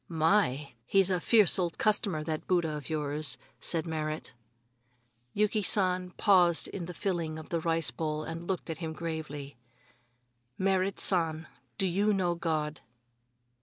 "My! 0.09 0.71
he's 0.87 1.11
a 1.11 1.19
fierce 1.19 1.59
old 1.59 1.77
customer, 1.77 2.23
that 2.23 2.47
Buddha 2.47 2.75
of 2.75 2.89
yours," 2.89 3.37
said 3.59 3.85
Merrit. 3.85 4.33
Yuki 5.35 5.61
San 5.61 6.09
paused 6.17 6.67
in 6.69 6.87
the 6.87 6.93
filling 6.95 7.37
of 7.37 7.49
the 7.49 7.59
rice 7.61 7.91
bowl 7.91 8.23
and 8.23 8.47
looked 8.47 8.71
at 8.71 8.79
him 8.79 8.93
gravely: 8.93 9.57
"Merrit 10.57 10.99
San, 10.99 11.45
do 11.77 11.85
you 11.85 12.13
know 12.15 12.33
God?" 12.33 12.81